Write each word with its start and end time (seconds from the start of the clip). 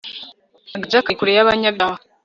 agakiza 0.75 1.05
kari 1.05 1.15
kure 1.19 1.31
y'abanyabyaha 1.35 1.99